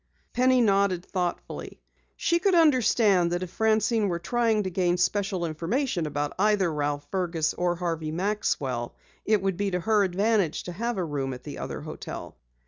[0.33, 1.79] Penny nodded thoughtfully.
[2.17, 7.05] She could understand that if Francine were trying to gain special information about either Ralph
[7.11, 8.95] Fergus or Harvey Maxwell,
[9.25, 12.35] it would be to her advantage to have a room at the other hotel.